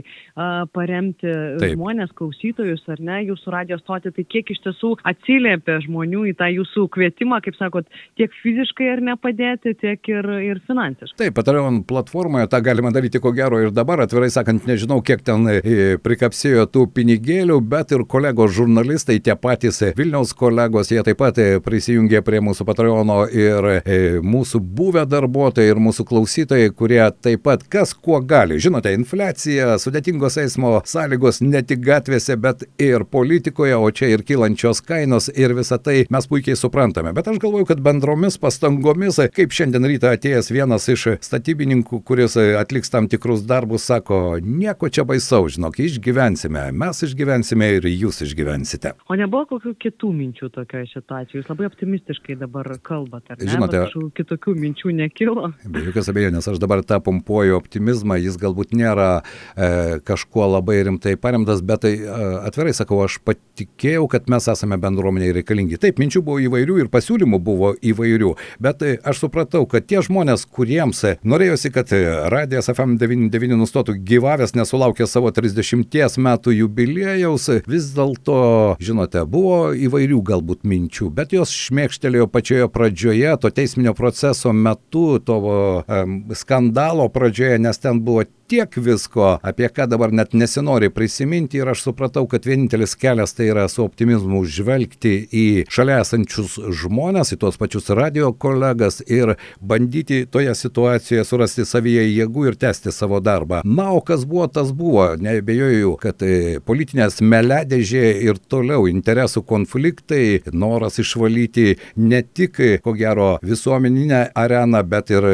paremti 0.75 1.29
Taip. 1.29 1.75
žmonės, 1.75 2.15
klausytojus 2.19 2.85
ar 2.93 3.03
ne, 3.05 3.21
jūsų 3.29 3.53
radio 3.55 3.79
stoti, 3.83 4.13
tai 4.15 4.25
kiek 4.25 4.53
iš 4.55 4.63
tiesų 4.65 4.95
atsiliepia 5.09 5.68
žmonių 5.85 6.25
į 6.33 6.35
tą 6.39 6.49
jūsų 6.53 6.87
kvietimą, 6.95 7.41
kaip 7.45 7.59
sakot, 7.59 7.89
tiek 8.19 8.33
fiziškai 8.43 8.91
ar 8.95 9.03
nepadėti, 9.13 9.75
tiek 9.81 10.11
ir, 10.11 10.29
ir 10.49 10.63
finansiškai. 10.69 11.19
Taip, 11.21 11.37
Patreon 11.39 11.83
platformoje 11.89 12.49
tą 12.51 12.61
galima 12.65 12.93
daryti 12.95 13.21
ko 13.23 13.33
gero 13.37 13.61
ir 13.63 13.73
dabar, 13.75 14.03
atvirai 14.05 14.31
sakant, 14.33 14.67
nežinau, 14.69 15.01
kiek 15.05 15.23
ten 15.27 15.47
e, 15.51 15.61
prikapsėjo 16.03 16.67
tų 16.73 16.87
pinigėlių, 16.97 17.61
bet 17.69 17.95
ir 17.97 18.05
kolegos 18.11 18.55
žurnalistai, 18.57 19.19
tie 19.25 19.37
patys 19.39 19.83
Vilniaus 19.99 20.35
kolegos, 20.37 20.91
jie 20.93 21.03
taip 21.07 21.21
pat 21.21 21.39
e, 21.43 21.59
prisijungė 21.65 22.23
prie 22.27 22.41
mūsų 22.45 22.67
Patreono 22.69 23.21
ir 23.31 23.69
e, 23.79 23.99
mūsų 24.25 24.61
buvę 24.79 25.05
darbuotojai 25.09 25.73
ir 25.73 25.81
mūsų 25.83 26.07
klausytojai, 26.09 26.73
kurie 26.77 27.03
taip 27.23 27.45
pat 27.47 27.65
kas 27.71 27.95
kuo 27.95 28.21
gali. 28.25 28.59
Žinote, 28.63 28.93
infliacija, 28.97 29.77
sudėtingos 29.83 30.39
eismo 30.43 30.79
sąlygos 30.89 31.43
ne 31.45 31.63
tik 31.67 31.83
gatvėse, 31.87 32.37
bet 32.41 32.65
ir 32.83 33.05
politikoje, 33.09 33.77
o 33.77 33.91
čia 33.95 34.13
ir 34.15 34.25
kylančios 34.27 34.83
kainos 34.85 35.31
ir 35.35 35.55
visą 35.59 35.79
tai 35.83 36.05
mes 36.13 36.29
puikiai 36.31 36.57
suprantame. 36.59 37.13
Bet 37.17 37.29
aš 37.31 37.41
galvoju, 37.43 37.69
kad 37.69 37.83
bendromis 37.85 38.39
pastangomis, 38.41 39.21
kaip 39.35 39.55
šiandien 39.55 39.87
rytą 39.91 40.13
atėjęs 40.17 40.53
vienas 40.55 40.89
iš 40.93 41.07
statybininkų, 41.25 42.01
kuris 42.07 42.39
atliks 42.39 42.93
tam 42.93 43.09
tikrus 43.11 43.45
darbus, 43.49 43.87
sako, 43.89 44.39
nieko 44.43 44.91
čia 44.93 45.05
baisau, 45.09 45.47
žinok, 45.51 45.81
išgyvensime, 45.85 46.69
mes 46.73 47.03
išgyvensime 47.07 47.71
ir 47.79 47.89
jūs 47.91 48.23
išgyvensite. 48.27 48.95
O 49.09 49.19
nebuvo 49.19 49.47
kokių 49.55 49.75
kitų 49.85 50.13
minčių 50.15 50.51
tokioje 50.55 50.91
situacijoje? 50.93 51.43
Jūs 51.43 51.51
labai 51.53 51.69
optimistiškai 51.69 52.39
dabar 52.41 52.71
kalbate. 52.85 53.37
Ne? 53.39 53.51
Žinote, 53.53 53.83
kažkokių 53.87 54.11
kitokių 54.19 54.55
minčių 54.59 54.95
nekilo. 54.99 55.53
Be 55.65 55.85
jokios 55.87 56.11
abejonės, 56.13 56.49
aš 56.51 56.61
dabar 56.63 56.83
tą 56.87 57.01
pompuoju 57.05 57.57
optimizmą, 57.59 58.19
jis 58.23 58.39
galbūt 58.41 58.75
nėra 58.77 59.09
e, 59.19 60.01
kažkuo 60.07 60.49
labai 60.55 60.81
rimtai 60.89 61.17
paremtas, 61.21 61.63
bet 61.65 61.85
tai 61.87 61.95
e, 61.99 62.19
atvirai 62.49 62.75
sakau, 62.77 63.01
aš 63.05 63.19
patikėjau, 63.27 64.07
kad 64.11 64.29
mes 64.33 64.49
esame 64.53 64.79
bendruomeniai 64.81 65.35
reikalingi. 65.49 65.79
Taip, 65.81 65.99
minčių 65.99 66.23
buvo 66.25 66.39
įvairių 66.43 66.79
ir 66.83 66.89
pasiūlymų 66.93 67.39
buvo 67.43 67.73
įvairių, 67.81 68.35
bet 68.61 68.83
e, 68.83 68.99
aš 69.03 69.25
supratau, 69.25 69.67
kad 69.67 69.87
tie 69.87 70.03
žmonės, 70.03 70.47
kuriems 70.47 71.05
e, 71.05 71.17
norėjosi, 71.25 71.73
kad 71.73 71.91
radijas 72.33 72.69
FM99 72.69 73.57
nustotų 73.57 73.97
gyvavęs, 74.05 74.55
nesulaukė 74.55 75.07
savo 75.07 75.31
30 75.31 76.19
metų 76.19 76.55
jubiliejaus, 76.55 77.49
vis 77.67 77.91
dėlto, 77.97 78.77
žinote, 78.81 79.25
buvo 79.27 79.73
įvairių 79.75 80.23
galbūt 80.23 80.65
minčių, 80.69 81.11
bet 81.15 81.33
jos 81.33 81.53
šmėkštelėjo 81.69 82.29
pačioje 82.29 82.69
pradžioje, 82.73 83.37
to 83.41 83.51
teisminio 83.51 83.95
proceso 83.97 84.53
metu, 84.53 85.19
to 85.19 85.39
um, 85.39 86.19
skandalo 86.37 87.09
pradžioje, 87.13 87.59
nes 87.63 87.81
ten 87.81 88.03
buvo 88.05 88.27
tiek 88.49 88.77
visko, 88.81 89.37
apie 89.45 89.69
ką 89.69 89.85
dabar 89.91 90.13
net 90.15 90.33
nesinori 90.33 90.89
prisiminti 90.95 91.61
ir 91.61 91.69
aš 91.69 91.83
supratau, 91.85 92.25
kad 92.31 92.47
vienintelis 92.49 92.95
kelias 92.97 93.35
tai 93.37 93.51
yra 93.53 93.67
su 93.69 93.83
optimizmu 93.85 94.41
žvelgti 94.49 95.15
į 95.29 95.45
šalia 95.73 95.99
esančius 96.05 96.57
žmonės, 96.81 97.35
į 97.35 97.39
tuos 97.43 97.59
pačius 97.61 97.91
radio 97.99 98.31
kolegas 98.33 99.03
ir 99.05 99.35
bandyti 99.61 100.23
toje 100.33 100.55
situacijoje 100.57 101.27
surasti 101.29 101.67
savyje 101.69 102.07
jėgų 102.07 102.47
ir 102.49 102.59
tęsti 102.63 102.95
savo 102.95 103.21
darbą. 103.21 103.61
Na, 103.69 103.91
o 103.93 104.01
kas 104.01 104.25
buvo, 104.29 104.49
tas 104.49 104.73
buvo. 104.73 105.11
Nebejoju, 105.21 105.93
kad 106.01 106.25
e, 106.25 106.59
politinės 106.65 107.21
meledėžė 107.21 108.07
ir 108.25 108.41
toliau 108.49 108.89
interesų 108.89 109.45
konfliktai, 109.49 110.41
noras 110.53 110.99
išvalyti 111.03 111.77
ne 112.01 112.23
tik, 112.23 112.63
ko 112.85 112.97
gero, 112.97 113.31
visuomeninę 113.45 114.25
areną, 114.39 114.83
bet 114.89 115.13
ir 115.13 115.29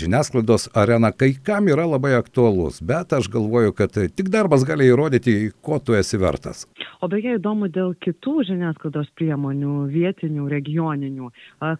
žiniasklaidos 0.00 0.70
areną, 0.78 1.12
kai 1.16 1.34
kam 1.44 1.68
yra 1.68 1.84
labai 1.88 2.21
aktualus, 2.22 2.80
bet 2.82 3.12
aš 3.12 3.28
galvoju, 3.32 3.74
kad 3.76 3.98
tik 3.98 4.30
darbas 4.32 4.66
gali 4.68 4.88
įrodyti, 4.90 5.52
ko 5.60 5.82
tu 5.82 5.98
esi 5.98 6.20
vertas. 6.20 6.64
O 7.02 7.08
beje 7.10 7.34
įdomu 7.34 7.66
dėl 7.72 7.96
kitų 7.98 8.44
žiniasklaidos 8.46 9.08
priemonių, 9.18 9.88
vietinių, 9.90 10.44
regioninių, 10.52 11.30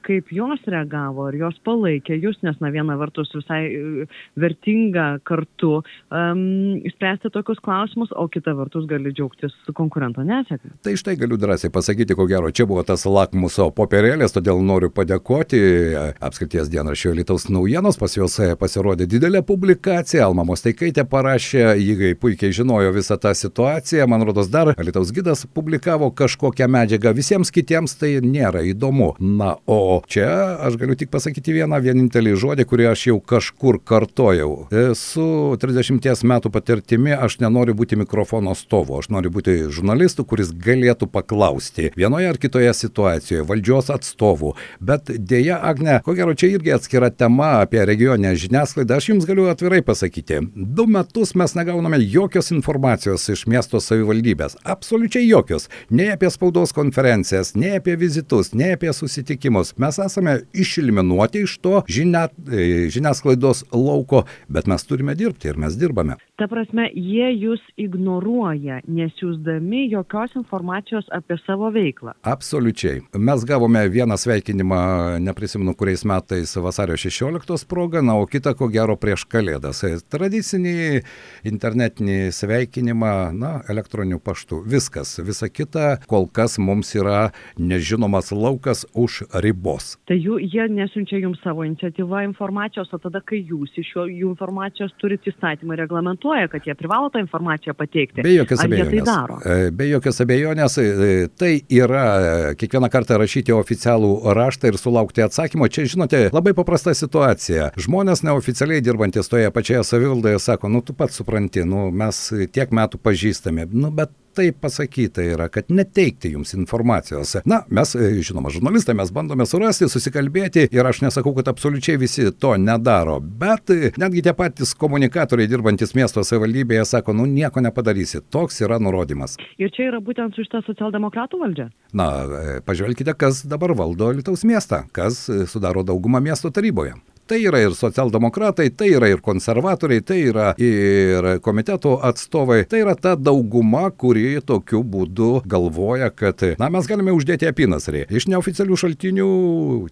kaip 0.02 0.32
jos 0.34 0.64
reagavo, 0.66 1.28
ar 1.30 1.36
jos 1.38 1.60
palaikė 1.62 2.16
jūs, 2.18 2.40
nes 2.42 2.58
na 2.62 2.72
viena 2.74 2.96
vertus 2.98 3.30
visai 3.36 3.60
e, 3.68 4.06
vertinga 4.42 5.20
kartu 5.28 5.76
um, 5.78 6.42
spręsti 6.90 7.30
tokius 7.34 7.62
klausimus, 7.62 8.10
o 8.18 8.26
kita 8.32 8.56
vertus 8.58 8.88
gali 8.90 9.12
džiaugtis 9.14 9.54
konkurento 9.78 10.24
nesėkmė. 10.26 10.74
Tai 10.82 10.96
štai 10.98 11.14
galiu 11.20 11.38
drąsiai 11.38 11.70
pasakyti, 11.70 12.16
ko 12.18 12.26
gero, 12.30 12.50
čia 12.50 12.66
buvo 12.66 12.82
tas 12.86 13.06
lakmuso 13.06 13.68
popierėlis, 13.76 14.34
todėl 14.34 14.58
noriu 14.66 14.90
padėkoti 14.90 15.62
e, 15.62 16.04
apskrities 16.18 16.72
dienraščio 16.72 17.14
Lietuvos 17.20 17.46
naujienos, 17.52 18.00
pas 18.00 18.18
juos 18.18 18.40
e, 18.42 18.52
pasirodė 18.58 19.06
didelė 19.06 19.44
publikacija, 19.46 20.31
Alma 20.32 20.46
Mosteikaitė 20.48 21.02
parašė, 21.04 21.74
jį 21.76 22.14
puikiai 22.16 22.54
žinojo 22.56 22.94
visą 22.94 23.18
tą 23.20 23.34
situaciją, 23.36 24.06
man 24.08 24.22
rodos 24.24 24.48
dar 24.48 24.70
Lietuvos 24.80 25.10
gidas 25.12 25.42
publikavo 25.44 26.08
kažkokią 26.16 26.70
medžiagą, 26.72 27.12
visiems 27.12 27.52
kitiems 27.52 27.92
tai 28.00 28.14
nėra 28.24 28.62
įdomu. 28.70 29.10
Na, 29.20 29.58
o 29.68 30.00
čia 30.08 30.56
aš 30.64 30.78
galiu 30.80 30.96
tik 30.96 31.10
pasakyti 31.12 31.52
vieną 31.58 31.82
vienintelį 31.84 32.32
žodį, 32.40 32.66
kurį 32.70 32.86
aš 32.94 33.02
jau 33.10 33.18
kažkur 33.20 33.76
kartojau. 33.84 34.54
Su 34.96 35.26
30 35.60 36.24
metų 36.32 36.52
patirtimi 36.54 37.12
aš 37.12 37.36
nenoriu 37.44 37.76
būti 37.76 38.00
mikrofono 38.00 38.56
stovu, 38.56 39.02
aš 39.02 39.10
noriu 39.12 39.34
būti 39.36 39.58
žurnalistu, 39.68 40.24
kuris 40.24 40.54
galėtų 40.56 41.10
paklausti 41.12 41.90
vienoje 41.98 42.32
ar 42.32 42.40
kitoje 42.40 42.72
situacijoje 42.78 43.44
valdžios 43.52 43.92
atstovų. 43.92 44.54
Bet 44.80 45.12
dėja, 45.12 45.60
Agne, 45.60 46.00
ko 46.00 46.16
gero 46.16 46.32
čia 46.32 46.54
irgi 46.54 46.72
atskira 46.72 47.12
tema 47.12 47.58
apie 47.66 47.84
regioninę 47.84 48.32
žiniasklaidą, 48.40 48.96
aš 48.96 49.12
jums 49.12 49.28
galiu 49.28 49.50
atvirai 49.52 49.84
pasakyti 49.84 50.21
pasakyti. 50.22 50.52
Du 50.54 50.86
metus 50.86 51.34
mes 51.34 51.54
negauname 51.54 51.96
jokios 52.00 52.50
informacijos 52.50 53.28
iš 53.28 53.46
miesto 53.46 53.80
savivaldybės. 53.80 54.56
Absoliučiai 54.64 55.28
jokios. 55.28 55.68
Nei 55.90 56.10
apie 56.12 56.30
spaudos 56.30 56.72
konferencijas, 56.72 57.54
nei 57.54 57.76
apie 57.76 57.96
vizitus, 57.96 58.52
nei 58.54 58.72
apie 58.72 58.92
susitikimus. 58.92 59.74
Mes 59.78 59.98
esame 59.98 60.42
išeliminuoti 60.52 61.42
iš 61.42 61.58
to 61.58 61.82
žinia, 61.88 62.28
e, 62.50 62.88
žiniasklaidos 62.90 63.64
lauko, 63.72 64.24
bet 64.48 64.66
mes 64.66 64.84
turime 64.84 65.14
dirbti 65.14 65.48
ir 65.48 65.56
mes 65.56 65.76
dirbame. 65.76 66.16
Ta 66.36 66.48
prasme, 66.48 66.88
jie 66.94 67.30
jūs 67.36 67.60
ignoruoja, 67.76 68.80
nesiūsdami 68.88 69.88
jokios 69.92 70.34
informacijos 70.36 71.06
apie 71.12 71.36
savo 71.46 71.70
veiklą. 71.70 72.14
Absoliučiai. 72.22 73.02
Mes 73.18 73.44
gavome 73.44 73.88
vieną 73.88 74.16
sveikinimą, 74.16 75.18
neprisimenu 75.20 75.74
kuriais 75.74 76.04
metais 76.04 76.56
vasario 76.56 76.96
16 76.96 77.66
progą, 77.68 78.02
na, 78.02 78.16
o 78.16 78.26
kitą 78.26 78.54
ko 78.58 78.68
gero 78.68 78.96
prieš 78.96 79.26
Kalėdas. 79.32 79.82
Tradicinį 80.12 81.02
internetinį 81.48 82.18
sveikinimą, 82.36 83.14
na, 83.36 83.52
elektroniniu 83.72 84.20
paštu. 84.22 84.62
Viskas, 84.68 85.16
visa 85.24 85.48
kita 85.48 85.96
kol 86.10 86.28
kas 86.28 86.58
mums 86.62 86.92
yra 86.98 87.32
nežinomas 87.58 88.32
laukas 88.32 88.84
už 88.94 89.22
ribos. 89.44 89.96
Tai 90.08 90.16
jų, 90.18 90.38
jie 90.52 90.68
nesiunčia 90.72 91.20
jums 91.22 91.40
savo 91.44 91.66
iniciatyvą 91.66 92.24
informacijos, 92.28 92.92
o 92.92 93.00
tada, 93.02 93.22
kai 93.24 93.42
jūs 93.42 93.74
iš 93.80 93.92
jo, 93.96 94.06
jų 94.10 94.32
informacijos 94.34 94.94
turite 95.00 95.32
įstatymą 95.32 95.76
reglamentuoja, 95.82 96.50
kad 96.52 96.66
jie 96.68 96.76
privalo 96.78 97.10
tą 97.12 97.22
informaciją 97.22 97.74
pateikti. 97.78 98.24
Be 98.24 98.34
jokios 98.36 98.62
jie 98.62 98.70
abejonės. 98.70 99.10
tai 99.44 99.70
Be 99.76 99.88
jokios 99.90 100.20
abejonės, 100.24 100.78
e, 100.78 101.28
tai 101.38 101.52
yra 101.72 102.04
e, 102.04 102.54
kiekvieną 102.60 102.90
kartą 102.92 103.18
rašyti 103.20 103.54
oficialų 103.56 104.12
raštą 104.36 104.72
ir 104.72 104.78
sulaukti 104.80 105.24
atsakymo. 105.24 105.68
Čia, 105.72 105.86
žinote, 105.94 106.22
labai 106.34 106.54
paprasta 106.56 106.94
situacija. 106.96 107.70
Žmonės 107.80 108.24
neoficialiai 108.26 108.82
dirbantis 108.84 109.30
toje 109.32 109.50
pačioje 109.54 109.84
savivaldoje 109.92 110.40
sako, 110.42 110.72
nu 110.72 110.82
tu 110.82 110.96
pats 110.96 111.20
supranti, 111.20 111.66
nu 111.68 111.90
mes 111.92 112.24
tiek 112.54 112.72
metų 112.72 113.00
pažįstame, 113.02 113.68
nu 113.76 113.92
bet 113.94 114.14
taip 114.32 114.60
pasakyta 114.60 115.22
yra, 115.22 115.48
kad 115.52 115.68
neteikti 115.68 116.32
jums 116.32 116.54
informacijos. 116.54 117.34
Na, 117.44 117.62
mes, 117.68 117.94
e, 117.94 118.08
žinoma, 118.24 118.50
žurnalistai, 118.52 118.94
mes 118.96 119.12
bandome 119.12 119.46
surasti, 119.48 119.88
susikalbėti 119.92 120.66
ir 120.72 120.88
aš 120.88 121.02
nesakau, 121.04 121.34
kad 121.36 121.50
absoliučiai 121.52 122.00
visi 122.00 122.28
to 122.40 122.54
nedaro, 122.56 123.18
bet 123.20 123.74
e, 123.74 123.92
netgi 124.00 124.24
tie 124.24 124.34
patys 124.36 124.74
komunikatoriai 124.78 125.50
dirbantis 125.50 125.94
miesto 125.98 126.24
savivaldybėje 126.24 126.86
sako, 126.94 127.16
nu 127.18 127.28
nieko 127.28 127.60
nepadarysi, 127.64 128.22
toks 128.32 128.62
yra 128.64 128.80
nurodymas. 128.82 129.36
Ir 129.60 129.72
čia 129.74 129.90
yra 129.90 130.02
būtent 130.04 130.36
su 130.36 130.46
šitą 130.46 130.64
socialdemokratų 130.68 131.44
valdžia. 131.44 131.68
Na, 131.92 132.08
e, 132.24 132.58
pažvelkite, 132.64 133.16
kas 133.18 133.44
dabar 133.48 133.76
valdo 133.76 134.12
Lietuvos 134.12 134.44
miestą, 134.48 134.84
kas 134.96 135.24
sudaro 135.52 135.84
daugumą 135.86 136.20
miesto 136.24 136.50
taryboje. 136.50 136.96
Tai 137.32 137.38
yra 137.40 137.62
ir 137.64 137.72
socialdemokratai, 137.72 138.66
tai 138.76 138.90
yra 138.92 139.08
ir 139.08 139.22
konservatoriai, 139.24 140.02
tai 140.04 140.18
yra 140.28 140.50
ir 140.60 141.38
komiteto 141.40 141.94
atstovai. 142.04 142.58
Tai 142.68 142.82
yra 142.82 142.92
ta 142.92 143.14
dauguma, 143.16 143.86
kuri 143.88 144.34
tokiu 144.44 144.82
būdu 144.84 145.30
galvoja, 145.48 146.10
kad, 146.12 146.44
na, 146.60 146.68
mes 146.68 146.84
galime 146.90 147.14
uždėti 147.16 147.48
apynasrį. 147.48 148.02
Iš 148.12 148.26
neoficialių 148.28 148.76
šaltinių 148.82 149.28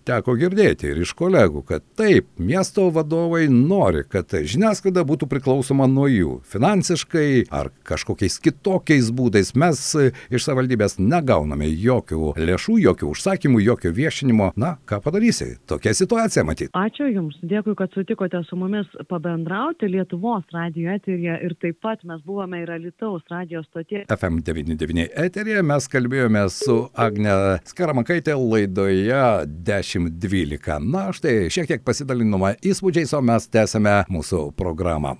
teko 0.04 0.34
girdėti 0.36 0.90
ir 0.90 1.00
iš 1.00 1.14
kolegų, 1.16 1.62
kad 1.70 1.86
taip, 1.96 2.28
miesto 2.36 2.90
vadovai 2.92 3.46
nori, 3.48 4.04
kad 4.04 4.36
žiniasklaida 4.36 5.06
būtų 5.08 5.30
priklausoma 5.32 5.88
nuo 5.88 6.10
jų. 6.12 6.36
Finansiškai 6.52 7.46
ar 7.48 7.72
kažkokiais 7.88 8.36
kitokiais 8.44 9.08
būdais 9.16 9.54
mes 9.56 9.82
iš 10.28 10.44
savivaldybės 10.44 10.98
negauname 11.00 11.72
jokių 11.72 12.34
lėšų, 12.36 12.76
jokių 12.84 13.14
užsakymų, 13.14 13.64
jokio 13.70 13.96
viešinimo. 13.96 14.52
Na, 14.60 14.76
ką 14.84 15.00
padarysi? 15.08 15.54
Tokia 15.64 15.96
situacija 15.96 16.44
matyti. 16.44 16.74
Ačiū 16.76 17.08
Jums, 17.08 17.29
dėkui, 17.42 17.74
kad 17.78 17.92
sutikote 17.94 18.42
su 18.48 18.58
mumis 18.58 18.88
pabendrauti 19.10 19.88
Lietuvos 19.90 20.44
radio 20.54 20.94
eterija 20.94 21.38
ir 21.44 21.54
taip 21.62 21.80
pat 21.84 22.04
mes 22.08 22.22
buvome 22.26 22.62
ir 22.62 22.72
Alitaus 22.74 23.22
radio 23.30 23.62
stotie. 23.66 24.04
FM99 24.10 25.08
eterėje 25.24 25.64
mes 25.66 25.88
kalbėjome 25.92 26.44
su 26.54 26.78
Agne 26.94 27.36
Skaramakaitė 27.70 28.36
laidoje 28.38 29.22
1012. 29.70 30.80
Na, 30.90 31.08
štai 31.16 31.36
šiek 31.52 31.70
tiek 31.70 31.86
pasidalinome 31.86 32.56
įspūdžiais, 32.60 33.14
o 33.16 33.22
mes 33.24 33.48
tęsime 33.52 34.00
mūsų 34.10 34.50
programą. 34.58 35.16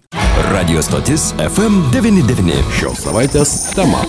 Radio 0.51 0.83
stotis 0.85 1.31
FM99. 1.41 2.61
Šios 2.81 3.07
savaitės 3.07 3.57
tema. 3.77 4.05